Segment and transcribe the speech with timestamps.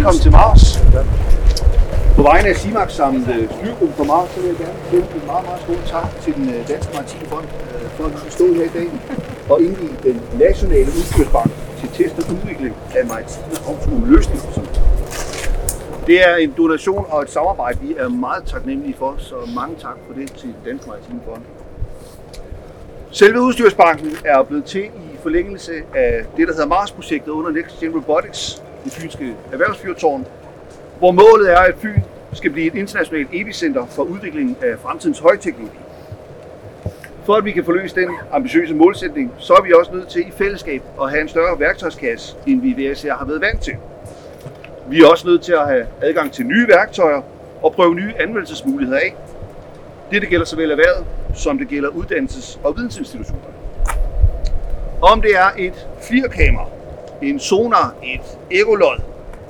[0.00, 0.62] Velkommen til Mars.
[2.16, 5.26] På vegne af CIMAX samt øh, flygruppen for Mars, så vil jeg gerne sende en
[5.26, 8.46] meget, meget stor tak til den øh, Danske Maritime Fond øh, for at vi stå
[8.54, 8.88] her i dag
[9.50, 11.50] og indgive den nationale udstyrsbank
[11.80, 14.44] til test og udvikling af maritime autonome løsninger.
[16.06, 19.96] Det er en donation og et samarbejde, vi er meget taknemmelige for, så mange tak
[20.06, 21.42] for det til Danske Maritime Fond.
[23.10, 27.94] Selve udstyrsbanken er blevet til i forlængelse af det, der hedder Mars-projektet under Next Gen
[27.94, 30.26] Robotics, det fynske erhvervsfyrtårn,
[30.98, 32.00] hvor målet er, at Fyn
[32.32, 35.78] skal blive et internationalt epicenter for udviklingen af fremtidens højteknologi.
[37.24, 40.30] For at vi kan forløse den ambitiøse målsætning, så er vi også nødt til i
[40.30, 43.74] fællesskab at have en større værktøjskasse, end vi i har været vant til.
[44.88, 47.22] Vi er også nødt til at have adgang til nye værktøjer
[47.62, 49.14] og prøve nye anvendelsesmuligheder af.
[50.10, 53.42] Det gælder såvel erhvervet, som det gælder uddannelses- og vidensinstitutioner.
[55.02, 56.66] Om det er et flirkamera,
[57.22, 59.00] en sonar, et ekolod,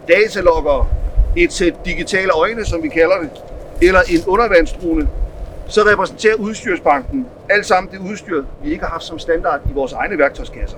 [0.08, 0.88] datalogger,
[1.36, 3.30] et sæt digitale øjne, som vi kalder det,
[3.82, 5.08] eller en undervandsdrone,
[5.68, 9.92] så repræsenterer udstyrsbanken alt sammen det udstyr, vi ikke har haft som standard i vores
[9.92, 10.76] egne værktøjskasser.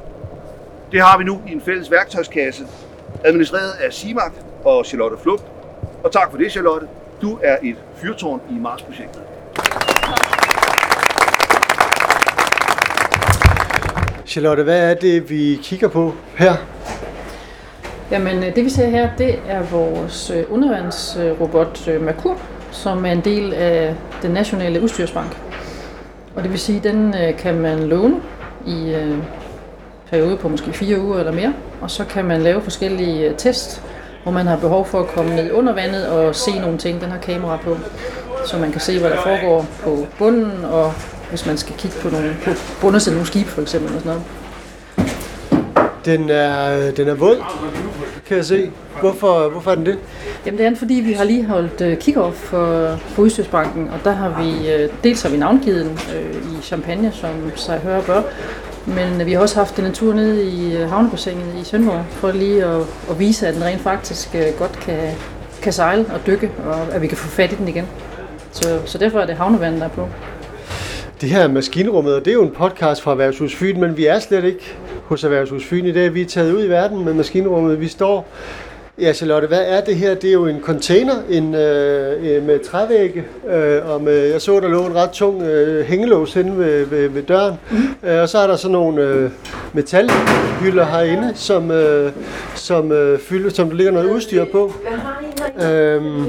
[0.92, 2.66] Det har vi nu i en fælles værktøjskasse,
[3.24, 4.32] administreret af CIMAC
[4.64, 5.44] og Charlotte Flugt.
[6.04, 6.86] Og tak for det, Charlotte.
[7.22, 9.22] Du er et fyrtårn i Mars-projektet.
[14.32, 16.52] Charlotte, hvad er det, vi kigger på her?
[18.10, 22.38] Jamen, øh, det vi ser her, det er vores øh, undervandsrobot øh, Merkur,
[22.70, 25.36] som er en del af den nationale udstyrsbank.
[26.36, 28.14] Og det vil sige, at den kan man låne
[28.66, 28.94] i
[30.10, 33.82] periode på måske fire uger eller mere, og så kan man lave forskellige test,
[34.22, 37.00] hvor man har behov for at komme ned under vandet og se nogle ting.
[37.00, 37.76] Den har kamera på,
[38.46, 40.92] så man kan se, hvad der foregår på bunden, og
[41.32, 42.36] hvis man skal kigge på, nogle,
[42.80, 43.94] på af nogle skib for eksempel.
[43.94, 44.22] Og sådan noget.
[46.04, 47.42] Den er, den er våd,
[48.26, 48.70] kan jeg se.
[49.00, 49.98] Hvorfor, hvorfor er den det?
[50.46, 54.12] Jamen det er fordi, vi har lige holdt uh, kick-off for, for Udstyrsbanken, og der
[54.12, 58.22] har vi, uh, dels har vi navngivet den uh, i Champagne, som sig hører bør,
[58.86, 62.64] men vi har også haft en tur ned i uh, havnebassinet i Sønderborg, for lige
[62.64, 64.98] at, at vise, at den rent faktisk uh, godt kan,
[65.62, 67.86] kan sejle og dykke, og at vi kan få fat i den igen.
[68.52, 70.08] Så, så derfor er det havnevandet, der er på.
[71.22, 74.18] Det her maskinrummet, og det er jo en podcast fra Erhvervshus Fyn, men vi er
[74.18, 76.14] slet ikke hos Erhvervshus Fyn i dag.
[76.14, 77.80] Vi er taget ud i verden med maskinrummet.
[77.80, 78.28] Vi står
[78.98, 80.14] Ja, Charlotte, hvad er det her?
[80.14, 84.68] Det er jo en container en, øh, med trævægge, øh, og med, jeg så, der
[84.68, 87.54] lå en ret tung øh, hængelås inde ved, ved, ved døren.
[87.70, 88.08] Mm.
[88.08, 89.30] Øh, og så er der sådan nogle øh,
[89.72, 92.12] metalhylder herinde, som, øh,
[92.54, 94.72] som, øh, fylder, som der ligger noget udstyr på.
[95.62, 96.26] Øhm,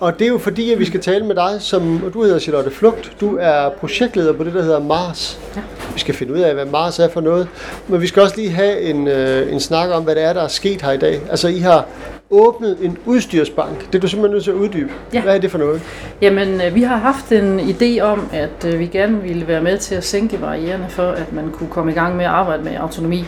[0.00, 2.38] og det er jo fordi, at vi skal tale med dig, som, og du hedder
[2.38, 3.12] Charlotte Flugt.
[3.20, 5.40] Du er projektleder på det, der hedder Mars.
[5.56, 5.79] Ja.
[6.00, 7.48] Vi skal finde ud af, hvad Mars er for noget.
[7.88, 10.42] Men vi skal også lige have en, øh, en snak om, hvad det er, der
[10.42, 11.20] er sket her i dag.
[11.30, 11.86] Altså, I har
[12.30, 13.86] åbnet en udstyrsbank.
[13.86, 14.90] Det er du simpelthen nødt til at uddybe.
[15.14, 15.22] Ja.
[15.22, 15.82] Hvad er det for noget?
[16.22, 19.78] Jamen, øh, vi har haft en idé om, at øh, vi gerne ville være med
[19.78, 22.72] til at sænke barriererne for, at man kunne komme i gang med at arbejde med
[22.74, 23.24] autonomi.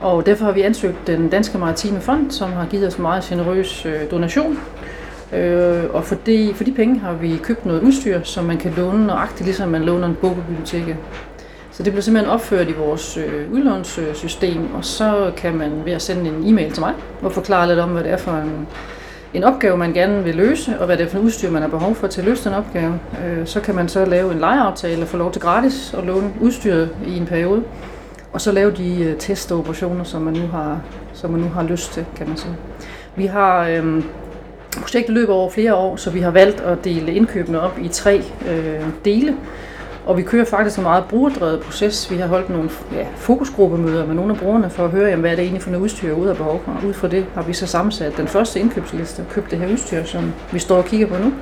[0.00, 3.24] Og derfor har vi ansøgt den Danske Maritime Fond, som har givet os en meget
[3.24, 4.58] generøs øh, donation.
[5.92, 9.06] og for de, for de penge har vi købt noget udstyr, som man kan låne
[9.06, 10.96] nøjagtigt, ligesom man låner en bog på biblioteket.
[11.76, 16.02] Så det blev simpelthen opført i vores øh, udlånssystem, og så kan man ved at
[16.02, 18.66] sende en e-mail til mig og forklare lidt om, hvad det er for en,
[19.34, 21.68] en opgave, man gerne vil løse, og hvad det er for en udstyr, man har
[21.68, 23.00] behov for til at løse den opgave.
[23.26, 26.30] Øh, så kan man så lave en lejeaftale og få lov til gratis at låne
[26.40, 27.62] udstyret i en periode,
[28.32, 30.80] og så lave de øh, testoperationer, som man, nu har,
[31.12, 32.54] som man nu har lyst til, kan man sige.
[33.16, 33.68] Vi har...
[33.68, 34.02] Øh,
[34.80, 38.22] Projektet løber over flere år, så vi har valgt at dele indkøbene op i tre
[38.48, 39.36] øh, dele.
[40.06, 42.10] Og vi kører faktisk en meget brugerdrevet proces.
[42.10, 45.30] Vi har holdt nogle ja, fokusgruppemøder med nogle af brugerne for at høre, jamen, hvad
[45.30, 46.88] er det egentlig for noget udstyr ude af behov for.
[46.88, 50.04] Ud fra det har vi så sammensat den første indkøbsliste og købt det her udstyr,
[50.04, 51.32] som vi står og kigger på nu.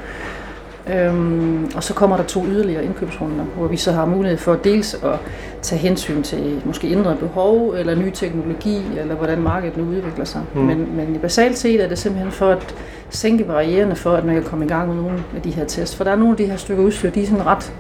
[0.95, 4.95] Øhm, og så kommer der to yderligere indkøbsrunder, hvor vi så har mulighed for dels
[4.95, 5.19] at
[5.63, 10.41] tage hensyn til måske ændrede behov, eller ny teknologi, eller hvordan markedet nu udvikler sig.
[10.55, 10.61] Mm.
[10.61, 12.75] Men, men i basalt set er det simpelthen for at
[13.11, 15.97] sænke barriererne for, at man kan komme i gang med nogle af de her tests.
[15.97, 17.73] For der er nogle af de her stykker udstyr, de er sådan ret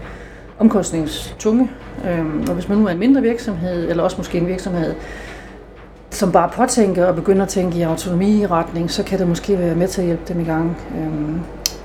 [0.62, 1.70] omkostningstunge.
[2.10, 4.94] Øhm, og hvis man nu er en mindre virksomhed, eller også måske en virksomhed,
[6.10, 9.88] som bare påtænker og begynder at tænke i autonomiretning, så kan det måske være med
[9.88, 10.76] til at hjælpe dem i gang.
[10.98, 11.40] Øhm,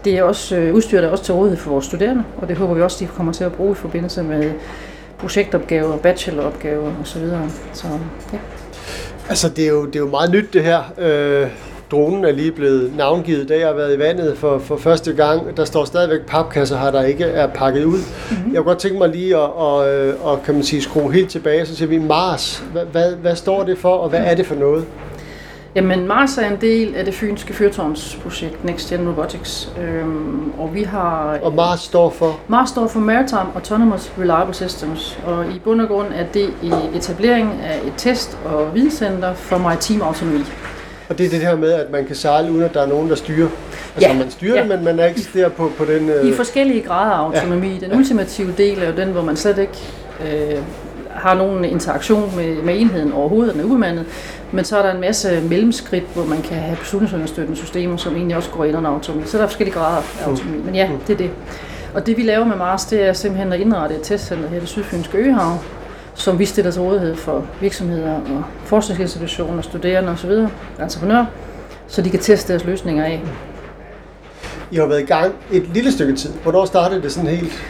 [0.05, 2.73] det er også øh, udstyret er også til rådighed for vores studerende, og det håber
[2.73, 4.51] vi også, de kommer til at bruge i forbindelse med
[5.17, 7.21] projektopgaver, bacheloropgaver osv.
[7.73, 7.87] Så,
[8.33, 8.37] ja.
[9.29, 10.93] Altså, det er, jo, det er jo meget nyt det her.
[10.97, 11.47] Øh,
[11.91, 15.57] dronen er lige blevet navngivet, da jeg har været i vandet for, for første gang.
[15.57, 17.97] Der står stadigvæk papkasser her, der ikke er pakket ud.
[17.97, 18.53] Mm-hmm.
[18.53, 19.75] Jeg kunne godt tænke mig lige at, og,
[20.23, 22.63] og, kan man sige, skrue helt tilbage, så siger vi Mars.
[22.71, 24.85] Hvad, hvad, hvad står det for, og hvad er det for noget?
[25.75, 30.83] Jamen, Mars er en del af det fynske fyrtårnsprojekt Next Gen Robotics, øhm, og vi
[30.83, 31.39] har...
[31.43, 32.39] Og Mars står for?
[32.47, 36.71] Mars står for Maritime Autonomous Reliable Systems, og i bund og grund er det i
[36.95, 40.43] etablering af et test- og videnscenter for maritim autonomi.
[41.09, 43.09] Og det er det her med, at man kan sejle uden at der er nogen,
[43.09, 43.47] der styrer.
[43.95, 44.61] Altså Ja, man styrer ja.
[44.61, 46.07] det, men man er ikke der på, på den...
[46.07, 47.77] I Øh, forskellige grader af autonomi.
[47.81, 49.77] Den ultimative del er jo den, hvor man slet ikke
[50.25, 50.57] øh,
[51.11, 54.05] har nogen interaktion med, med enheden overhovedet, den er ubemandet.
[54.51, 58.37] Men så er der en masse mellemskridt, hvor man kan have beslutningsunderstøttende systemer, som egentlig
[58.37, 59.23] også går ind under autonomi.
[59.25, 60.57] Så der er forskellige grader af autonomi.
[60.65, 61.29] Men ja, det er det.
[61.93, 64.59] Og det vi laver med Mars, det er simpelthen at indrette et testcenter her i
[64.59, 65.57] det sydfynske Øhav,
[66.17, 70.31] som vi stiller til rådighed for virksomheder og forskningsinstitutioner, studerende osv.,
[70.81, 71.25] entreprenører,
[71.87, 73.21] så de kan teste deres løsninger af.
[74.71, 76.29] I har været i gang et lille stykke tid.
[76.43, 77.63] Hvornår startede det sådan helt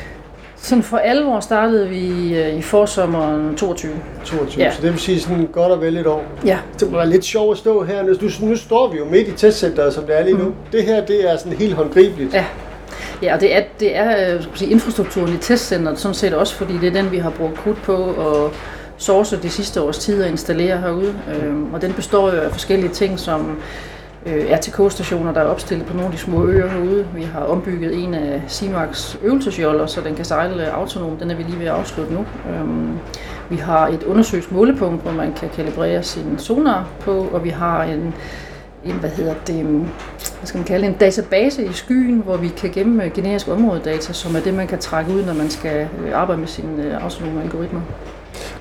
[0.55, 3.91] Sådan for alvor startede vi øh, i forsommeren 22.
[4.25, 4.63] 22?
[4.63, 4.71] Ja.
[4.71, 6.23] Så det vil sige sådan godt og vel et år.
[6.45, 8.03] Ja, Det være lidt sjovt at stå her.
[8.03, 10.44] Nu, nu står vi jo midt i testcenteret, som det er lige nu.
[10.44, 10.53] Mhm.
[10.71, 12.33] Det her, det er sådan helt håndgribeligt.
[12.33, 12.45] Ja.
[13.22, 16.56] Ja, og det er, det er øh, skal sige, infrastrukturen i testcenteret, sådan set også,
[16.56, 18.52] fordi det er den, vi har brugt krudt på og
[18.98, 21.16] source de sidste års tid at installere herude.
[21.36, 23.58] Øhm, og den består jo af forskellige ting, som
[24.25, 27.08] øh, RTK-stationer, der er opstillet på nogle af de små øer herude.
[27.16, 31.18] Vi har ombygget en af Simax øvelsesjoller, så den kan sejle autonom.
[31.18, 32.25] Den er vi lige ved at afslutte nu.
[32.50, 33.00] Øhm,
[33.50, 38.14] vi har et undersøgsmålepunkt, hvor man kan kalibrere sin sonar på, og vi har en,
[38.86, 39.86] en hvad hedder det,
[40.39, 43.48] hvad skal man kalde det, en database i skyen, hvor vi kan gemme øh, generisk
[43.48, 46.84] områdedata, som er det, man kan trække ud, når man skal øh, arbejde med sine
[46.84, 47.81] øh, autonome algoritmer.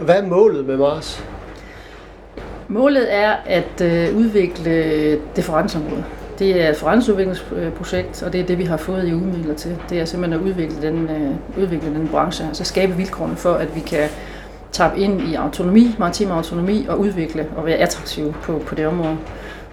[0.01, 1.25] Hvad er målet med Mars?
[2.69, 3.83] Målet er at
[4.15, 6.05] udvikle differenceområdet.
[6.39, 9.77] Det er et forretningsudviklingsprojekt, og det er det, vi har fået i udmidler til.
[9.91, 11.11] Det er simpelthen at udvikle den,
[11.59, 14.09] udvikle den branche, altså skabe vilkårene for, at vi kan
[14.73, 19.17] tappe ind i autonomi, maritim autonomi, og udvikle og være attraktive på, på det område.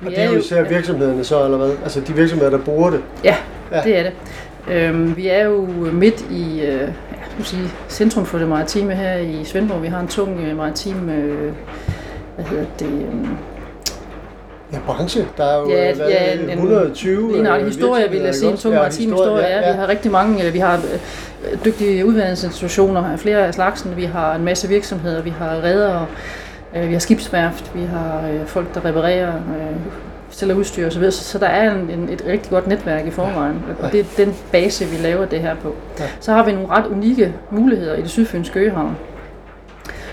[0.06, 1.72] Og det er jo især virksomhederne så, eller hvad?
[1.84, 3.00] Altså de virksomheder, der bruger det.
[3.24, 3.36] Ja,
[3.72, 3.78] Ja.
[3.78, 3.84] ja.
[3.84, 4.12] det er det.
[4.74, 9.44] Øhm, vi er jo midt i øh, ja, sige, centrum for det maritime her i
[9.44, 9.82] Svendborg.
[9.84, 11.52] Vi har en tung øh, maritim øh,
[12.36, 13.28] hvad hedder det, øh,
[14.74, 15.28] Ja, branche.
[15.38, 18.36] Der er jo Ja, øh, hvad, ja, en- 120 Lige nok øh, historie, vil jeg
[18.36, 19.46] sige, en tung ikke maritim historie.
[19.46, 20.80] Ja, Vi har rigtig mange, øh, vi har
[21.66, 26.06] dygtige uddannelsesinstitutioner af flere af slagsen, vi har en masse virksomheder, vi har redere,
[26.74, 29.75] vi har skibsværft, vi har øh, folk, der reparerer, øh,
[30.30, 33.62] stiller udstyr osv., så, så der er en, en, et rigtig godt netværk i forvejen,
[33.80, 35.75] og det er den base, vi laver det her på.
[36.20, 38.98] Så har vi nogle ret unikke muligheder i det sydfynske øhavn,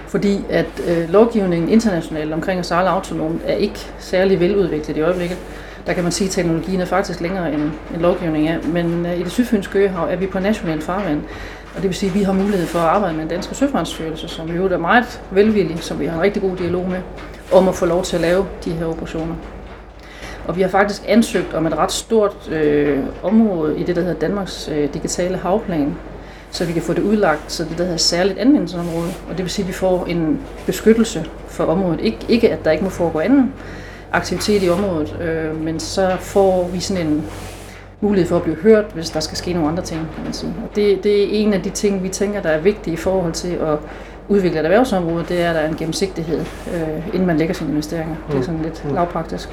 [0.07, 5.39] fordi at øh, lovgivningen internationalt omkring at sejle autonomt er ikke særlig veludviklet i øjeblikket.
[5.87, 7.62] Der kan man sige, at teknologien er faktisk længere end,
[7.95, 11.23] end lovgivningen er, men øh, i det sydfynske øhav er vi på national farvand,
[11.77, 14.29] og det vil sige, at vi har mulighed for at arbejde med en dansk søfartsstyrelse,
[14.29, 16.99] som jo er meget velvillig, som vi har en rigtig god dialog med,
[17.53, 19.35] om at få lov til at lave de her operationer.
[20.49, 24.19] Og vi har faktisk ansøgt om et ret stort øh, område i det, der hedder
[24.21, 25.95] Danmarks øh, digitale havplan,
[26.51, 29.09] så vi kan få det udlagt, så det der hedder særligt anvendelsesområde.
[29.29, 32.01] Og det vil sige, at vi får en beskyttelse for området.
[32.01, 33.53] Ik- ikke at der ikke må foregå anden
[34.13, 37.25] aktivitet i området, øh, men så får vi sådan en
[38.00, 40.55] mulighed for at blive hørt, hvis der skal ske nogle andre ting, kan man sige.
[40.70, 43.32] Og det, det er en af de ting, vi tænker, der er vigtige i forhold
[43.32, 43.79] til at
[44.29, 46.40] udvikle et erhvervsområde, det er, at der er en gennemsigtighed,
[46.75, 48.16] øh, inden man lægger sine investeringer.
[48.30, 48.95] Det er sådan lidt Mm.
[48.95, 49.49] lavpraktisk.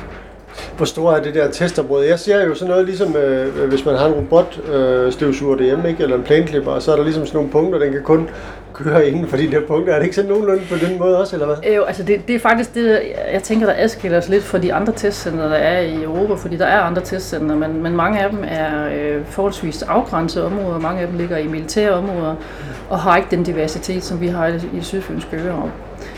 [0.77, 2.09] Hvor stort er det der testområde?
[2.09, 5.89] Jeg ser jo sådan noget ligesom, øh, hvis man har en robotstøvsuger øh, støvsuger derhjemme,
[5.89, 6.03] ikke?
[6.03, 8.29] eller en planklipper, og så er der ligesom sådan nogle punkter, den kan kun
[8.73, 9.93] køre inden for de der punkter.
[9.93, 11.55] Er det ikke sådan nogenlunde på den måde også, eller hvad?
[11.67, 14.57] Øh, jo, altså det, det er faktisk det, jeg tænker, der adskiller os lidt fra
[14.57, 18.19] de andre testcenter, der er i Europa, fordi der er andre testcenter, men, men mange
[18.19, 22.35] af dem er øh, forholdsvis afgrænsede områder, mange af dem ligger i militære områder,
[22.89, 25.53] og har ikke den diversitet, som vi har i i det sydfynske.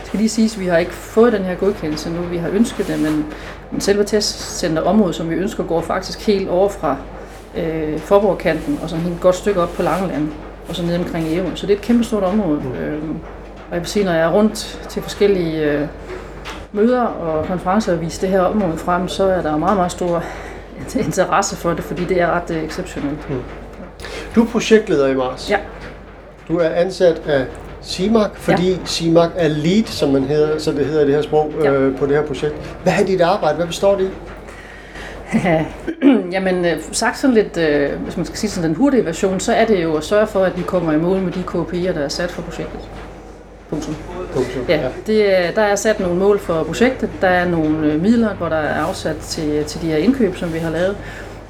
[0.10, 2.50] Det skal lige siges, at vi har ikke fået den her godkendelse nu, vi har
[2.50, 3.26] ønsket det, men,
[3.72, 6.98] men selve testcenterområdet, som vi ønsker, går faktisk helt over fra
[7.58, 10.30] øh, Forborgkanten og sådan et godt stykke op på Langeland,
[10.70, 11.56] og så ned omkring Ærø.
[11.56, 12.60] Så det er et kæmpe stort område.
[12.60, 12.72] Mm.
[12.72, 13.16] Øhm,
[13.70, 15.88] og jeg vil sige, når jeg er rundt til forskellige øh,
[16.72, 20.24] møder og konferencer og viser det her område frem, så er der meget, meget stor
[21.06, 23.28] interesse for det, fordi det er ret øh, exceptionelt.
[24.36, 25.50] Du er projektleder i Mars.
[25.50, 25.58] Ja.
[26.48, 27.46] Du er ansat af
[27.84, 28.78] CIMAC, fordi ja.
[28.86, 31.72] CIMAC er lead, som man hedder, så det hedder i det her sprog, Ja.
[31.72, 32.56] øh, på det her projekt.
[32.84, 33.56] Hvad er dit arbejde?
[33.56, 34.10] Hvad består det i?
[36.32, 39.54] Jamen, øh, sagt sådan lidt, øh, hvis man skal sige sådan den hurtige version, så
[39.54, 42.04] er det jo at sørge for, at vi kommer i mål med de KPI'er, der
[42.04, 42.80] er sat for projektet.
[43.70, 43.96] Punktum.
[44.34, 44.62] Punktum.
[44.70, 47.10] Ja, det, er- der er sat nogle mål for projektet.
[47.22, 50.54] Der er nogle øh, midler, hvor der er afsat til, til de her indkøb, som
[50.54, 50.96] vi har lavet.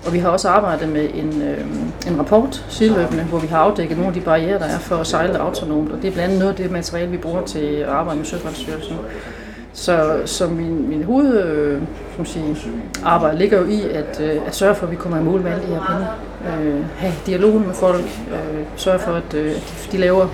[0.06, 1.65] Og vi har også arbejdet med en, øh,
[2.08, 5.08] en rapport sideløbende, hvor vi har afdækket nogle af de barriere, der er for at
[5.08, 5.91] sejle autonomt.
[5.91, 8.25] Og det er blandt andet noget af det materiale, vi bruger til at arbejde med
[8.25, 8.98] Søfartsstyrelsen.
[9.74, 11.82] Så, så min, min hoved øh,
[12.15, 12.56] som sige,
[13.03, 15.51] arbejde ligger jo i at, øh, at sørge for, at vi kommer i mål med
[15.51, 16.70] alle de her penge.
[16.70, 19.51] Øh, have dialogen med folk, øh, sørge for, at, øh,
[19.91, 20.27] de laver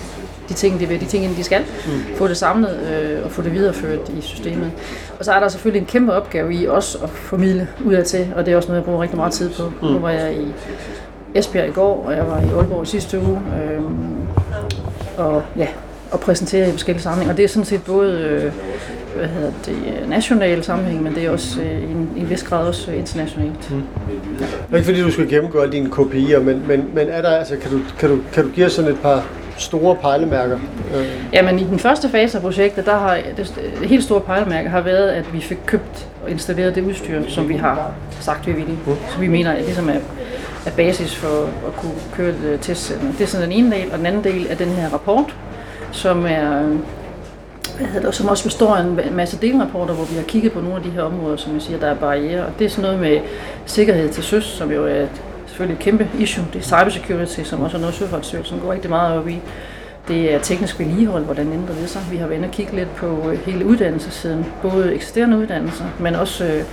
[0.49, 2.15] de ting, de vil, de ting, de skal, mm.
[2.15, 4.71] få det samlet øh, og få det videreført i systemet.
[5.19, 8.51] Og så er der selvfølgelig en kæmpe opgave i også at formidle udadtil, og det
[8.51, 9.71] er også noget, jeg bruger rigtig meget tid på.
[9.81, 9.87] Mm.
[9.87, 10.53] Nu var jeg i
[11.35, 13.81] Esbjerg i går, og jeg var i Aalborg i sidste uge, øh,
[15.17, 15.67] og ja,
[16.11, 17.33] og præsentere i forskellige sammenhænge.
[17.33, 18.51] Og det er sådan set både øh,
[19.15, 22.43] hvad hedder det, national sammenhæng, men det er også øh, i, en, i en vis
[22.43, 23.71] grad også internationalt.
[23.71, 23.83] Mm.
[24.71, 24.75] Ja.
[24.75, 27.71] Ikke fordi, du skal gennemgå alle dine KPI'er, men, men, men er der, altså, kan,
[27.71, 29.25] du, kan, du, kan du give os sådan et par
[29.57, 30.59] store pejlemærker?
[30.95, 31.05] Øh.
[31.33, 34.81] Jamen i den første fase af projektet, der har det, det helt store pejlemærke har
[34.81, 38.77] været, at vi fik købt og installeret det udstyr, som vi har sagt, vi ville.
[38.85, 38.95] Mm.
[39.09, 39.99] Så vi mener, at det ligesom er,
[40.65, 43.11] er basis for at kunne køre et testcenter.
[43.11, 45.35] Det er sådan den ene del, og den anden del er den her rapport,
[45.91, 46.77] som er
[47.77, 50.61] hvad hedder det, som også består af en masse delrapporter, hvor vi har kigget på
[50.61, 52.45] nogle af de her områder, som vi siger, der er barriere.
[52.45, 53.19] Og det er sådan noget med
[53.65, 55.21] sikkerhed til søs, som jo er et,
[55.55, 56.45] selvfølgelig et kæmpe issue.
[56.53, 59.39] Det er cybersecurity, som også er noget, Søfartsstyrelsen går rigtig meget op i.
[60.07, 62.01] Det er teknisk vedligehold, hvordan ændrer det sig.
[62.11, 66.15] Vi har været inde og kigge lidt på øh, hele uddannelsessiden, både eksisterende uddannelser, men
[66.15, 66.63] også øh,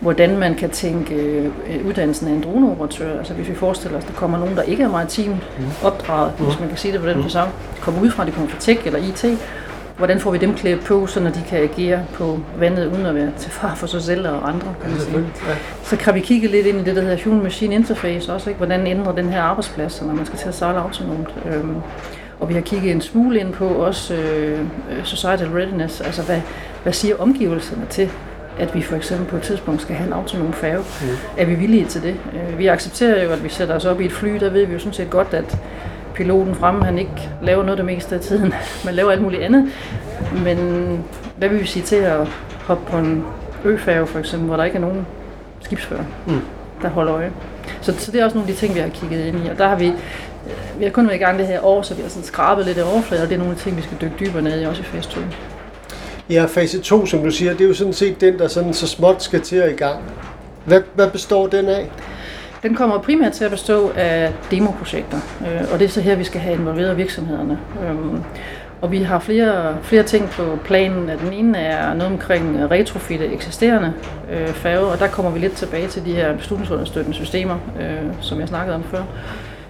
[0.00, 3.18] hvordan man kan tænke øh, uddannelsen af en droneoperatør.
[3.18, 5.64] Altså hvis vi forestiller os, at der kommer nogen, der ikke er maritimt mm.
[5.82, 6.46] opdraget, mm.
[6.46, 7.22] hvis man kan sige det på den mm.
[7.22, 9.24] fasong, kommer ud fra, de kommer fra tech eller IT,
[9.96, 13.14] hvordan får vi dem klædt på, så når de kan agere på vandet, uden at
[13.14, 14.74] være til far for sig selv og andre.
[14.82, 15.16] Kan man sige.
[15.18, 15.54] Ja.
[15.82, 18.58] Så kan vi kigge lidt ind i det, der hedder Human-Machine Interface også, ikke?
[18.58, 21.34] hvordan ændrer den her arbejdsplads, når man skal til at sejle autonomt.
[21.46, 21.76] Øhm,
[22.40, 24.58] og vi har kigget en smule ind på også øh,
[25.04, 26.40] societal readiness, altså hvad,
[26.82, 28.10] hvad siger omgivelserne til,
[28.58, 30.84] at vi for eksempel på et tidspunkt skal have en autonom færge.
[31.02, 31.08] Mm.
[31.36, 32.16] Er vi villige til det?
[32.32, 34.72] Øh, vi accepterer jo, at vi sætter os op i et fly, der ved vi
[34.72, 35.58] jo sådan set godt, at
[36.14, 38.54] piloten fremme, han ikke laver noget det meste af tiden,
[38.84, 39.72] men laver alt muligt andet.
[40.44, 40.58] Men
[41.36, 42.26] hvad vil vi sige til at
[42.64, 43.24] hoppe på en
[43.64, 45.06] øfærge for eksempel, hvor der ikke er nogen
[45.60, 46.40] skibsfører, mm.
[46.82, 47.32] der holder øje?
[47.80, 49.58] Så, så det er også nogle af de ting, vi har kigget ind i, og
[49.58, 49.92] der har vi
[50.78, 52.78] vi har kun været i gang det her år, så vi har sådan skrabet lidt
[52.78, 54.64] af overfladen, og det er nogle af de ting, vi skal dykke dybere ned i,
[54.64, 55.20] også i fase 2.
[56.30, 58.86] Ja, fase 2, som du siger, det er jo sådan set den, der sådan så
[58.86, 60.02] småt skal til at i gang.
[60.64, 61.90] Hvad, hvad består den af?
[62.62, 66.24] Den kommer primært til at bestå af demoprojekter, øh, og det er så her, vi
[66.24, 67.58] skal have involveret virksomhederne.
[67.88, 68.22] Øhm,
[68.80, 71.08] og vi har flere, flere ting på planen.
[71.08, 73.92] Den ene er noget omkring retrofitte eksisterende
[74.32, 78.40] øh, færge, og der kommer vi lidt tilbage til de her beslutningsunderstøttende systemer, øh, som
[78.40, 79.02] jeg snakkede om før.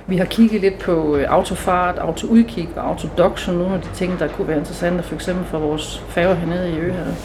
[0.06, 4.18] Vi har kigget lidt på øh, autofart, autoudkig og autodoction, som nogle af de ting,
[4.18, 7.16] der kunne være interessante, for eksempel for vores færger hernede i Øhavet.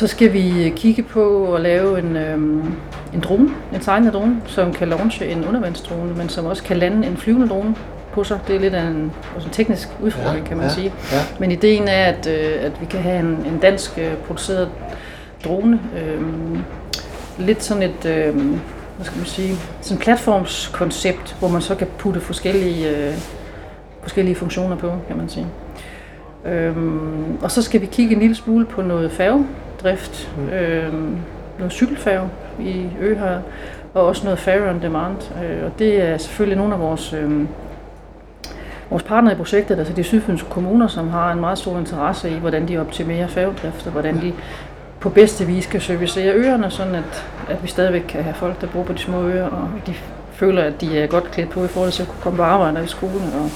[0.00, 2.74] Så skal vi kigge på at lave en, øhm,
[3.14, 7.06] en drone, en tegnet drone, som kan launche en undervandsdrone, men som også kan lande
[7.06, 7.74] en flyvende drone
[8.12, 8.38] på sig.
[8.46, 10.92] Det er lidt af en, også en teknisk udfordring, ja, kan man ja, sige.
[11.12, 11.18] Ja.
[11.40, 14.68] Men ideen er, at, øh, at vi kan have en, en dansk øh, produceret
[15.44, 15.80] drone.
[15.96, 16.22] Øh,
[17.38, 18.34] lidt sådan et, øh,
[18.96, 23.14] hvad skal man sige, sådan et platformskoncept, hvor man så kan putte forskellige, øh,
[24.02, 25.46] forskellige funktioner på, kan man sige.
[26.44, 29.46] Øhm, og så skal vi kigge en lille smule på noget færge,
[29.82, 30.48] drift, mm.
[30.48, 30.92] øh,
[31.58, 32.28] noget cykelfærge
[32.60, 33.36] i Øhøj,
[33.94, 35.16] og også noget Fare on Demand.
[35.44, 37.46] Øh, og det er selvfølgelig nogle af vores, øh,
[38.90, 42.34] vores partnere i projektet, altså de sydfynske kommuner, som har en meget stor interesse i,
[42.34, 44.32] hvordan de optimerer færgedrift, og hvordan de
[45.00, 48.66] på bedste vis kan servicere øerne, sådan at, at vi stadigvæk kan have folk, der
[48.66, 49.94] bor på de små øer, og de
[50.32, 52.84] føler, at de er godt klædt på i forhold til at kunne komme på arbejde
[52.84, 53.50] i skolen og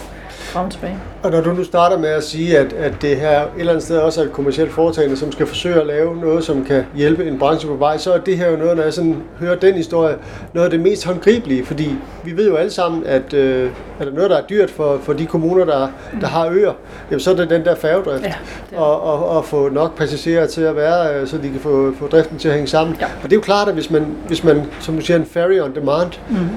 [0.55, 0.99] frem og tilbage.
[1.23, 3.85] Og når du nu starter med at sige, at, at det her et eller andet
[3.85, 7.27] sted også er et kommersielt foretagende, som skal forsøge at lave noget, som kan hjælpe
[7.27, 9.75] en branche på vej, så er det her jo noget, når jeg sådan hører den
[9.75, 10.17] historie,
[10.53, 11.95] noget af det mest håndgribelige, fordi
[12.25, 13.71] vi ved jo alle sammen, at øh,
[14.01, 15.89] er der noget, der er dyrt for, for de kommuner, der,
[16.21, 16.73] der har øer,
[17.11, 18.35] jamen, så er det den der færgedrift, ja,
[18.77, 22.07] og, og, og få nok passagerer til at være, øh, så de kan få, få
[22.07, 22.97] driften til at hænge sammen.
[23.01, 23.07] Ja.
[23.07, 25.61] Og det er jo klart, at hvis man, hvis man som du siger, en ferry
[25.61, 26.49] on demand, mm-hmm.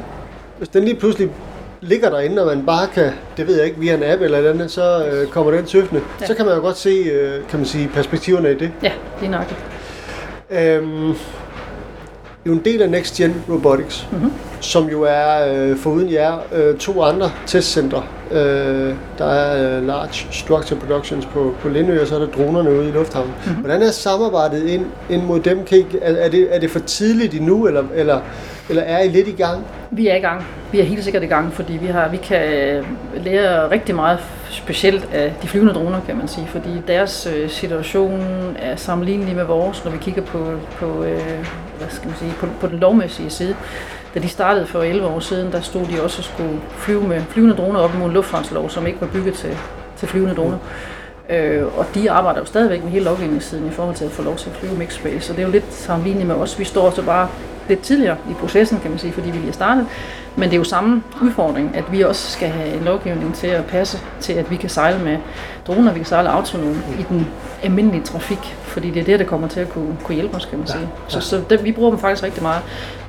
[0.57, 1.29] hvis den lige pludselig
[1.81, 4.71] ligger derinde, og man bare kan, det ved jeg ikke, via en app eller andet,
[4.71, 6.01] så øh, kommer den tøftende.
[6.21, 6.25] Ja.
[6.25, 8.71] Så kan man jo godt se, øh, kan man sige, perspektiverne i det.
[8.83, 9.53] Ja, det er nok.
[10.49, 11.13] Øhm,
[12.47, 14.31] jo en del af Next Gen Robotics, mm-hmm.
[14.61, 18.03] som jo er, øh, foruden jer, øh, to andre testcentre.
[18.31, 22.71] Øh, der er øh, Large Structure Productions på, på Lindø, og så er der dronerne
[22.71, 23.33] ude i lufthavnen.
[23.45, 23.61] Mm-hmm.
[23.61, 25.65] Hvordan er samarbejdet ind, ind mod dem?
[25.65, 28.19] Kan I, er, er, det, er det for tidligt endnu, eller, eller
[28.69, 29.65] eller er I lidt i gang?
[29.91, 30.47] Vi er i gang.
[30.71, 32.85] Vi er helt sikkert i gang, fordi vi, har, vi kan øh,
[33.23, 38.21] lære rigtig meget specielt af de flyvende droner, kan man sige, fordi deres øh, situation
[38.59, 41.47] er sammenlignelig med vores, når vi kigger på, på, øh,
[41.77, 43.55] hvad skal man sige, på, på den lovmæssige side.
[44.13, 47.21] Da de startede for 11 år siden, der stod de også og skulle flyve med
[47.29, 49.57] flyvende droner op mod en luftfartslov, som ikke var bygget til,
[49.97, 50.57] til flyvende droner.
[51.29, 54.35] Øh, og de arbejder jo stadigvæk med hele lovgivningssiden i forhold til at få lov
[54.35, 55.31] til at flyve mixspace.
[55.31, 56.59] Og det er jo lidt sammenlignet med os.
[56.59, 57.29] Vi står så bare
[57.67, 59.87] lidt tidligere i processen, kan man sige, fordi vi lige er startet.
[60.35, 63.65] Men det er jo samme udfordring, at vi også skal have en lovgivning til at
[63.65, 65.17] passe til, at vi kan sejle med
[65.67, 67.27] droner, vi kan sejle autonom i den
[67.63, 70.57] almindelige trafik, fordi det er det, der kommer til at kunne, kunne hjælpe os, kan
[70.57, 70.79] man sige.
[70.79, 71.09] Ja, ja.
[71.09, 72.61] Så, så det, vi bruger dem faktisk rigtig meget.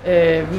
[0.07, 0.59] Øh, vi,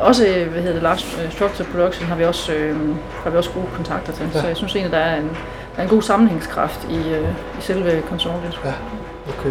[0.00, 2.76] også, hvad hedder det, Lars uh, Structure Production har vi også, øh,
[3.24, 4.40] har vi også gode kontakter til, ja.
[4.40, 5.30] så jeg synes egentlig, der er en,
[5.76, 7.28] der er en god sammenhængskraft i, øh,
[7.58, 8.60] i selve konsortiet.
[8.64, 8.72] Ja,
[9.28, 9.50] okay.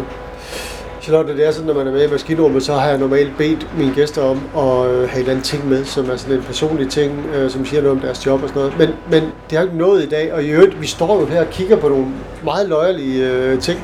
[1.04, 3.78] Charlotte, det er sådan, når man er med i maskinrummet, så har jeg normalt bedt
[3.78, 6.90] mine gæster om at øh, have et andet ting med, som er sådan en personlig
[6.90, 8.78] ting, øh, som siger noget om deres job og sådan noget.
[8.78, 11.40] Men, men det har ikke nået i dag, og i øvrigt, vi står jo her
[11.40, 12.06] og kigger på nogle
[12.44, 13.80] meget løjerlige øh, ting.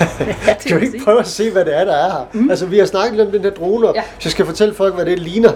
[0.46, 2.26] ja, kan vi ikke prøve at se, hvad det er, der er her?
[2.32, 2.50] Mm.
[2.50, 4.02] Altså, vi har snakket lidt om den her drone, ja.
[4.02, 5.52] så jeg skal fortælle folk, hvad det ligner.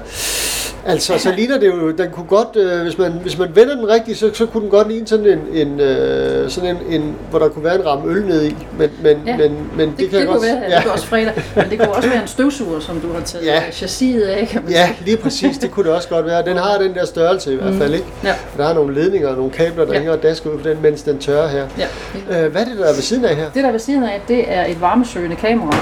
[0.87, 3.89] Altså, så ligner det jo, den kunne godt, øh, hvis, man, hvis man vender den
[3.89, 7.39] rigtigt, så, så kunne den godt ligne sådan en, en, øh, sådan en, en, hvor
[7.39, 8.57] der kunne være en ramme øl nede i.
[8.79, 10.77] Men, men, ja, men, men det, det, kan det kunne være, ja.
[10.77, 11.33] det kunne også fredag.
[11.57, 13.63] Men det kunne også være en støvsuger, som du har taget ja.
[13.73, 16.45] chassiset af, kan man Ja, lige præcis, det kunne det også godt være.
[16.45, 18.07] Den har den der størrelse i hvert fald, ikke?
[18.25, 18.35] Ja.
[18.57, 19.99] Der er nogle ledninger og nogle kabler, der ja.
[19.99, 21.67] hænger og dasker ud på den, mens den tørrer her.
[21.79, 22.45] Ja.
[22.45, 23.45] Øh, hvad er det, der er ved siden af her?
[23.45, 25.77] Det, der er ved siden af, det er et varmesøgende kamera.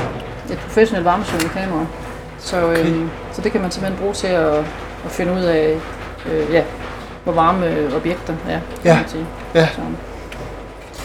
[0.50, 1.86] Et professionelt varmesøgende kamera.
[2.38, 2.86] Så, okay.
[2.86, 4.64] øhm, så det kan man simpelthen bruge til at
[5.04, 5.78] at finde ud af,
[6.32, 6.62] øh, ja,
[7.24, 8.60] hvor varme objekter er.
[8.84, 8.98] Ja,
[9.54, 9.68] ja.
[9.74, 9.80] Så.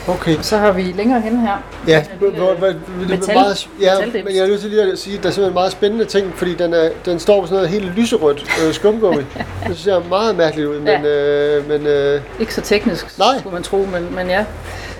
[0.08, 0.38] Okay.
[0.42, 1.58] Så har vi længere hen her.
[1.88, 2.74] Ja, hvor, hvor,
[3.10, 5.52] metal, meget, ja men jeg er nødt til lige at sige, at der er simpelthen
[5.52, 8.74] en meget spændende ting, fordi den, er, den står på sådan noget helt lyserødt øh,
[8.80, 9.24] skumgummi.
[9.68, 10.88] det ser meget mærkeligt ud, men...
[10.88, 11.02] Ja.
[11.02, 13.40] Øh, men øh, Ikke så teknisk, Nej.
[13.40, 14.46] skulle man tro, men, men ja.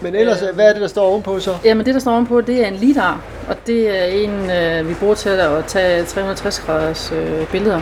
[0.02, 1.56] Men ellers, øh, hvad er det, der står ovenpå så?
[1.64, 4.94] Jamen det, der står ovenpå, det er en LIDAR, og det er en, øh, vi
[4.94, 7.82] bruger til at tage 360 graders øh, billeder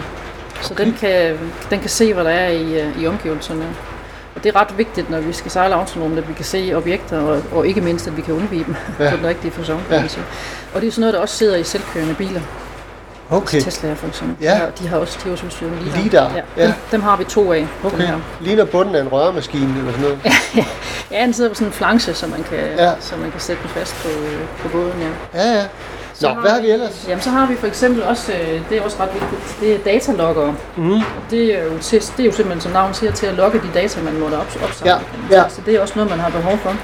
[0.62, 1.38] så den, kan,
[1.70, 3.66] den kan se, hvad der er i, øh, i omgivelserne.
[4.36, 7.20] Og det er ret vigtigt, når vi skal sejle autonomt, at vi kan se objekter,
[7.20, 9.10] og, og ikke mindst, at vi kan undvige dem ja.
[9.10, 9.82] på den rigtige fasong.
[9.92, 10.04] Ja.
[10.74, 12.42] Og det er sådan noget, der også sidder i selvkørende biler.
[13.30, 13.62] Okay.
[13.62, 14.46] Tesla for eksempel.
[14.46, 14.54] Ja.
[14.54, 16.04] De, har, de har også de har udstyr med LIDAR.
[16.04, 16.32] LIDAR.
[16.36, 16.42] Ja.
[16.58, 16.66] ja.
[16.66, 17.68] Dem, dem, har vi to af.
[17.84, 17.98] Okay.
[17.98, 18.20] Her.
[18.42, 20.20] Ligner bunden af en rørmaskine eller sådan noget?
[21.12, 22.94] ja, den sidder på sådan en flanche, så man kan, ja.
[23.00, 24.94] så man kan sætte den fast på, øh, på båden.
[25.34, 25.54] Ja, ja.
[25.58, 25.66] ja.
[26.20, 27.06] Så Nå, hvad har vi ellers?
[27.08, 29.78] Jamen, så har vi for eksempel også, øh, det er også ret vigtigt, det er
[29.94, 30.54] datalogger.
[30.78, 31.00] Mm.
[31.30, 33.70] Det, er jo til, det er jo simpelthen, som navn siger, til at logge de
[33.74, 34.94] data, man måtte op, opsamle.
[35.32, 35.38] Ja.
[35.38, 35.50] Ja.
[35.50, 36.76] Så det er også noget, man har behov for.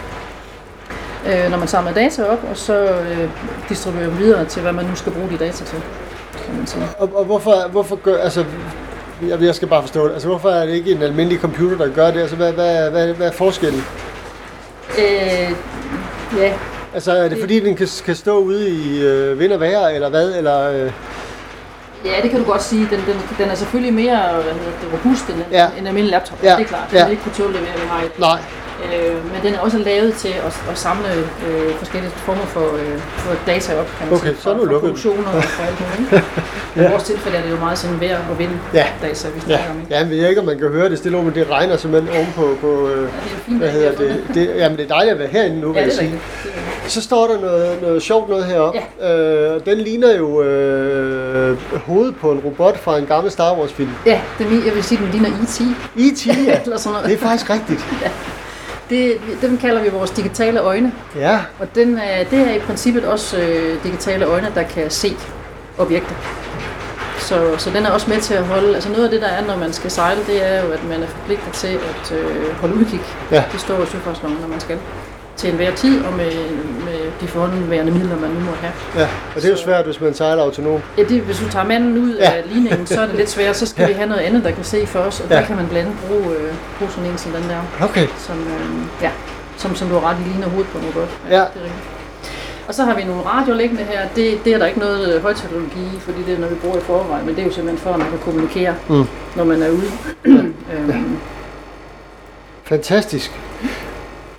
[1.28, 3.30] Øh, når man samler data op, og så øh,
[3.70, 5.82] distribuerer dem videre til, hvad man nu skal bruge de data til.
[6.46, 6.84] Kan man sige.
[7.00, 8.46] Og, og hvorfor, hvorfor gør, altså,
[9.28, 10.13] jeg, jeg skal bare forstå det.
[10.13, 12.20] Altså, hvorfor er det ikke en almindelig computer, der gør det?
[12.22, 13.84] Altså, hvad, hvad, hvad, hvad er forskellen?
[14.98, 15.52] Øh,
[16.38, 16.54] ja,
[16.93, 20.10] Altså er det fordi, den kan, kan stå ude i øh, vind og vejr, eller
[20.10, 20.38] hvad?
[20.38, 20.91] Eller, øh...
[22.06, 22.82] Ja, det kan du godt sige.
[22.82, 25.67] Den, den, den er selvfølgelig mere hvad hedder det, robust end ja.
[25.80, 26.43] en almindelig laptop.
[26.43, 26.56] Ja.
[26.56, 26.89] Det er klart.
[26.89, 27.04] Den ja.
[27.04, 28.19] vil ikke kunne tåle det mere, vi har et.
[28.19, 28.39] Nej.
[28.86, 31.08] Øh, men den er også lavet til at, at samle
[31.47, 34.41] øh, forskellige former for, øh, for data op, kan man okay, sige.
[34.41, 34.80] Så er nu lukket.
[34.80, 36.12] produktioner og for alt muligt.
[36.75, 36.88] ja.
[36.88, 38.86] I vores tilfælde er det jo meget sådan vejr og vind ja.
[39.01, 39.71] data, vi snakker ja.
[39.71, 39.80] om.
[39.80, 39.95] Ikke?
[39.95, 42.17] Ja, men jeg ved ikke, om man kan høre det stille men det regner simpelthen
[42.17, 44.23] ovenpå på, øh, ja, det er fint, hvad hedder det?
[44.34, 44.54] det?
[44.58, 46.19] Jamen, det er dejligt at være herinde nu, ja, vil jeg sige.
[46.91, 48.80] Så står der noget, noget sjovt noget heroppe.
[48.99, 49.13] Ja.
[49.13, 53.89] Øh, den ligner jo øh, hovedet på en robot fra en gammel Star Wars film.
[54.06, 55.62] Ja, det, jeg vil sige, den ligner E.T.
[55.97, 56.60] E.T., ja.
[56.63, 57.10] Eller sådan noget.
[57.10, 57.86] Det er faktisk rigtigt.
[58.01, 58.12] ja.
[58.89, 60.91] Det, dem kalder vi vores digitale øjne.
[61.15, 61.39] Ja.
[61.60, 61.99] Og den,
[62.32, 65.15] det er i princippet også øh, digitale øjne, der kan se
[65.77, 66.15] objekter.
[67.19, 69.45] Så, så den er også med til at holde, altså noget af det, der er,
[69.45, 72.75] når man skal sejle, det er jo, at man er forpligtet til at øh, holde
[72.75, 72.99] udkig.
[73.32, 73.43] Ja.
[73.51, 74.77] Det står jo søfartsloven, når man skal
[75.41, 76.34] til enhver tid, og med,
[76.88, 78.73] med de forhåndværende midler, man nu må have.
[79.01, 80.82] Ja, og det er jo svært, hvis man sejler autonom.
[80.97, 82.32] Ja, det, hvis du tager manden ud ja.
[82.32, 83.58] af ligningen, så er det lidt svært.
[83.58, 83.88] Så skal ja.
[83.88, 85.36] vi have noget andet, der kan se for os, og ja.
[85.36, 87.86] der kan man blandt andet bruge, øh, bruge sådan en som den der.
[87.88, 88.08] Okay.
[88.17, 89.12] Som, øh, ja,
[89.58, 91.10] som, som du har ret i ligner hovedet på en robot.
[91.30, 91.38] Ja.
[91.38, 91.43] ja.
[91.54, 93.99] Det er Og så har vi nogle radio liggende her.
[94.15, 96.77] Det, det er der ikke noget øh, højteknologi i, fordi det er noget, vi bruger
[96.77, 99.06] i forvejen, men det er jo simpelthen for, at man kan kommunikere, mm.
[99.36, 99.91] når man er ude.
[100.73, 101.17] øhm.
[102.63, 103.32] Fantastisk.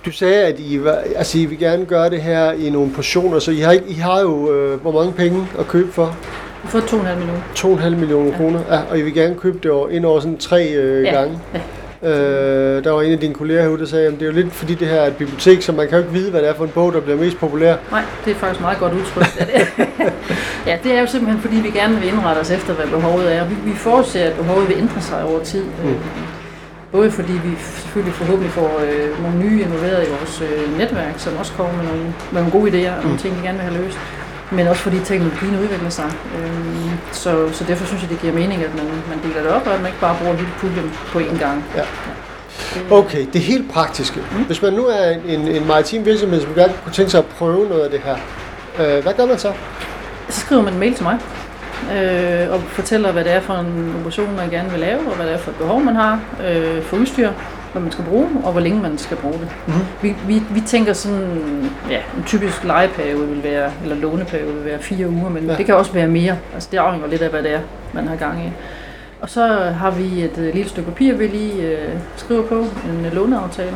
[0.05, 0.79] Du sagde, at I,
[1.15, 4.21] altså, I vil gerne gøre det her i nogle portioner, så I har, I har
[4.21, 6.17] jo øh, hvor mange penge at købe for?
[6.63, 7.41] Vi får 2,5 millioner.
[7.55, 8.37] 2,5 millioner ja.
[8.37, 11.11] kroner, ja, og I vil gerne købe det over, ind over sådan tre øh, ja.
[11.11, 11.39] gange.
[11.53, 11.59] Ja.
[12.03, 14.53] Øh, der var en af dine kolleger herude, der sagde, at det er jo lidt
[14.53, 16.53] fordi det her er et bibliotek, så man kan jo ikke vide, hvad det er
[16.53, 17.75] for en bog, der bliver mest populær.
[17.91, 19.47] Nej, det er faktisk meget godt udtrykt.
[20.67, 23.47] ja, det er jo simpelthen fordi, vi gerne vil indrette os efter, hvad behovet er.
[23.47, 25.63] Vi, vi forudser, at behovet vil ændre sig over tid.
[25.63, 25.95] Mm.
[26.93, 27.51] Både fordi vi
[27.81, 31.85] selvfølgelig forhåbentlig får øh, nogle nye involveret i vores øh, netværk, som også kommer med
[31.91, 33.17] nogle, med nogle gode idéer og nogle mm.
[33.17, 33.97] ting, vi gerne vil have løst.
[34.51, 36.09] Men også fordi teknologien udvikler sig.
[36.37, 39.67] Øh, så, så derfor synes jeg, det giver mening, at man, man deler det op,
[39.67, 41.65] og at man ikke bare bruger hele puljen på én gang.
[41.75, 41.83] Ja.
[42.91, 44.19] Okay, det helt praktiske.
[44.31, 44.43] Mm.
[44.43, 47.25] Hvis man nu er en, en, en maritim virksomhed, som gerne kunne tænke sig at
[47.25, 48.15] prøve noget af det her,
[48.79, 49.53] øh, hvad gør man så?
[50.29, 51.19] Så skriver man en mail til mig,
[51.91, 55.25] øh, og fortæller, hvad det er for en operation, man gerne vil lave, og hvad
[55.25, 57.29] det er for et behov, man har øh, for udstyr,
[57.71, 59.47] hvad man skal bruge, og hvor længe man skal bruge det.
[59.67, 59.75] Mhm.
[60.01, 64.79] Vi, vi, vi tænker sådan, ja, en typisk legeperiode vil være, eller låneperiode vil være
[64.79, 65.55] fire uger, men ja.
[65.55, 66.37] det kan også være mere.
[66.53, 67.59] Altså det afhænger lidt af, hvad det er,
[67.93, 68.51] man har gang i.
[69.21, 69.47] Og så
[69.79, 73.75] har vi et øh, lille stykke papir, vi lige øh, skriver på, en øh, låneaftale.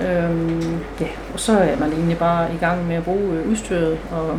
[0.00, 3.98] Øhm, ja, og så er man egentlig bare i gang med at bruge øh, udstyret.
[4.12, 4.38] Og,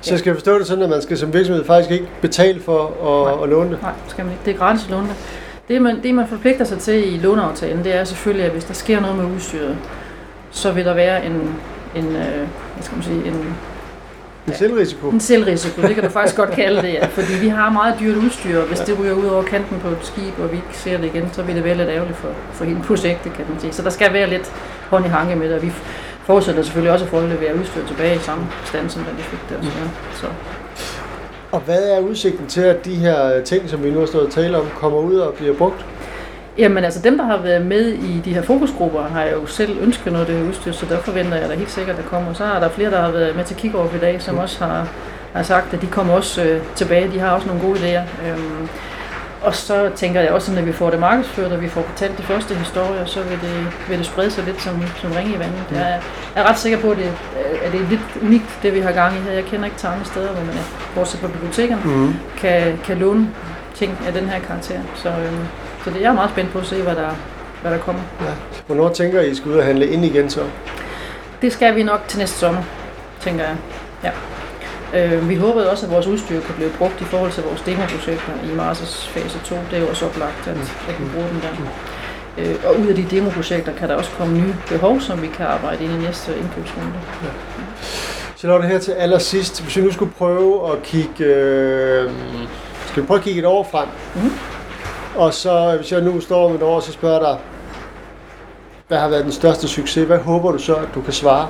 [0.00, 2.86] Så jeg skal forstå det sådan, at man skal som virksomhed faktisk ikke betale for
[2.86, 3.44] at, Nej.
[3.44, 3.82] at låne det?
[3.82, 4.44] nej, skal man ikke.
[4.44, 5.16] Det er gratis at låne det.
[5.68, 8.74] Det man, det, man forpligter sig til i låneaftalen, det er selvfølgelig, at hvis der
[8.74, 9.76] sker noget med udstyret,
[10.50, 11.54] så vil der være en,
[11.94, 12.36] en øh,
[12.74, 13.54] hvad skal man sige, en,
[14.46, 15.08] En selvrisiko?
[15.10, 15.82] en selvrisiko.
[15.82, 17.06] Det kan du faktisk godt kalde det, ja.
[17.06, 19.98] Fordi vi har meget dyrt udstyr, og hvis det ryger ud over kanten på et
[20.02, 22.64] skib, og vi ikke ser det igen, så vil det være lidt ærgerligt for, for
[22.64, 23.72] hele projektet, kan man sige.
[23.72, 24.52] Så der skal være lidt
[24.90, 25.72] hånd i hanke med det, og vi
[26.28, 29.38] forudsætter selvfølgelig også at få levere udstyr tilbage i samme stand, som da vi fik
[29.48, 29.58] det.
[30.14, 30.26] Så, så.
[31.52, 34.32] Og hvad er udsigten til, at de her ting, som vi nu har stået og
[34.32, 35.86] tale om, kommer ud og bliver brugt?
[36.58, 40.12] Jamen altså dem, der har været med i de her fokusgrupper, har jo selv ønsket
[40.12, 42.32] noget af det her udstyr, så der forventer jeg da helt sikkert, at der kommer.
[42.32, 44.88] Så er der flere, der har været med til kick-off i dag, som også har,
[45.32, 47.10] har sagt, at de kommer også øh, tilbage.
[47.12, 48.28] De har også nogle gode idéer.
[48.28, 48.68] Øhm,
[49.42, 52.18] og så tænker jeg også, at når vi får det markedsført, og vi får fortalt
[52.18, 55.38] de første historier, så vil det, vil det sprede sig lidt som, som ringe i
[55.38, 55.62] vandet.
[55.72, 56.00] Jeg
[56.34, 57.12] er, er ret sikker på, at det,
[57.64, 59.32] at det er lidt unikt, det vi har gang i her.
[59.32, 60.54] Jeg kender ikke til andre steder, hvor man,
[60.94, 62.14] bortset fra bibliotekerne, Mm.
[62.38, 63.28] kan, kan låne
[63.74, 64.80] ting af den her karakter.
[64.94, 65.44] Så, øhm,
[65.84, 67.10] så det, jeg er meget spændt på at se, hvad der,
[67.62, 68.02] hvad der kommer.
[68.20, 68.26] Ja.
[68.66, 70.40] Hvornår tænker I, I skal ud og handle ind igen så?
[71.42, 72.62] Det skal vi nok til næste sommer,
[73.20, 73.56] tænker jeg.
[74.04, 74.10] Ja.
[74.94, 77.60] Øh, vi håber jo også, at vores udstyr kan blive brugt i forhold til vores
[77.60, 79.56] demoprojekter i Mars' fase 2.
[79.70, 80.56] Det er jo også oplagt, at,
[80.88, 81.48] at vi bruger den der.
[82.38, 85.46] Øh, og ud af de demoprojekter kan der også komme nye behov, som vi kan
[85.46, 86.92] arbejde ind i næste indkøbsrunde.
[88.36, 92.10] Charlotte, her til allersidst, hvis vi nu skulle prøve at kigge, øh,
[92.86, 93.88] skal vi prøve at kigge et år frem?
[94.14, 94.32] Mhm.
[95.16, 97.38] Og så, hvis jeg nu står om et år, så spørger dig,
[98.88, 100.06] hvad har været den største succes?
[100.06, 101.48] Hvad håber du så, at du kan svare?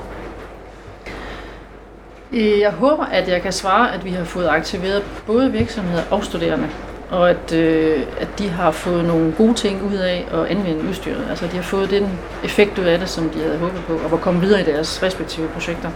[2.32, 6.68] Jeg håber, at jeg kan svare, at vi har fået aktiveret både virksomheder og studerende,
[7.10, 11.26] og at, øh, at de har fået nogle gode ting ud af at anvende udstyret.
[11.30, 14.10] Altså, de har fået den effekt ud af det, som de havde håbet på, og
[14.10, 15.90] var kommet videre i deres respektive projekter.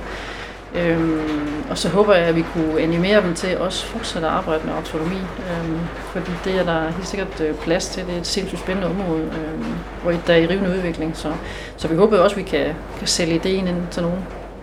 [0.74, 4.66] Øhm, og så håber jeg, at vi kunne animere dem til også fortsat at arbejde
[4.66, 5.78] med autonomi, øhm,
[6.12, 8.06] fordi det er der helt sikkert øh, plads til.
[8.06, 11.16] Det er et sindssygt spændende område, øhm, hvor der er i rivende udvikling.
[11.16, 11.32] Så,
[11.76, 14.18] så vi håber også, at vi kan, kan sælge ideen ind til nogen,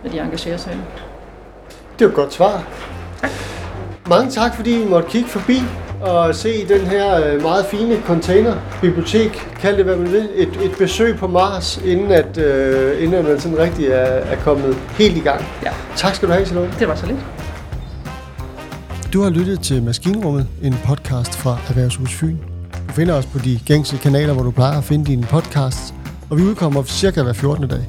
[0.06, 1.09] at de engagerer sig i
[2.00, 2.06] det.
[2.06, 2.64] Var et godt svar.
[4.10, 5.62] Mange tak, fordi I måtte kigge forbi
[6.02, 9.32] og se den her øh, meget fine containerbibliotek.
[9.60, 10.30] Kald det, hvad man vil.
[10.36, 14.78] Et, et besøg på Mars, inden, at, øh, inden man sådan rigtig er, er kommet
[14.92, 15.46] helt i gang.
[15.64, 15.70] Ja.
[15.96, 16.80] Tak skal du have, Charlotte.
[16.80, 17.20] Det var så lidt.
[19.14, 22.38] Du har lyttet til Maskinrummet, en podcast fra Erhvervshus Fyn.
[22.88, 25.94] Du finder os på de gængse kanaler, hvor du plejer at finde dine podcasts,
[26.30, 27.68] og vi udkommer cirka hver 14.
[27.68, 27.86] dag.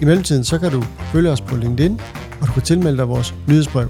[0.00, 2.00] I mellemtiden så kan du følge os på LinkedIn,
[2.42, 3.88] og du kan tilmelde dig vores nyhedsbrev.